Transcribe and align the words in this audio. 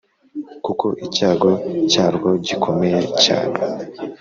kuko 0.65 0.85
icyago 1.05 1.49
cyarwo 1.91 2.29
gikomeye 2.45 2.99
cyane. 3.23 3.57